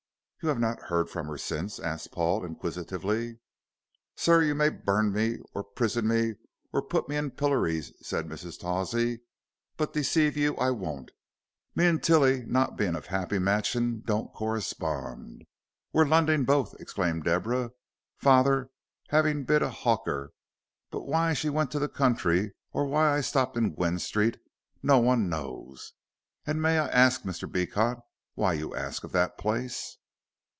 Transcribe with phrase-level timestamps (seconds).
[0.43, 3.37] "You have not heard from her since?" asked Paul, inquisitively.
[4.15, 6.33] "Sir, you may burn me or prison me
[6.73, 8.59] or put me in pillaries," said Mrs.
[8.59, 9.19] Tawsey,
[9.77, 11.11] "but deceive you I won't.
[11.75, 15.43] Me an' Tilly not bein' of 'appy matchin' don't correspond.
[15.93, 17.69] We're Londing both," exclaimed Deborah,
[18.17, 18.71] "father
[19.11, 20.31] 'avin' bin a 'awker,
[20.89, 24.39] but why she went to the country, or why I stopped in Gwynne Street,
[24.81, 25.93] no one knows.
[26.47, 27.47] And may I arsk, Mr.
[27.47, 28.01] Beecot,
[28.33, 29.97] why you arsk of that place?"